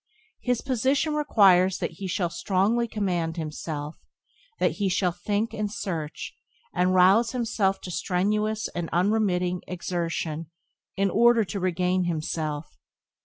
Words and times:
His 0.41 0.61
position 0.61 1.13
requires 1.13 1.77
that 1.77 1.91
he 1.91 2.07
shall 2.07 2.31
strongly 2.31 2.87
command 2.87 3.37
himself; 3.37 3.97
that 4.57 4.71
he 4.81 4.89
shall 4.89 5.11
think 5.11 5.53
and 5.53 5.71
search, 5.71 6.33
and 6.73 6.95
rouse 6.95 7.33
himself 7.33 7.79
to 7.81 7.91
strenuous 7.91 8.67
and 8.69 8.89
unremitting 8.91 9.61
exertion 9.67 10.49
in 10.97 11.11
order 11.11 11.43
to 11.43 11.59
regain 11.59 12.05
himself. 12.05 12.79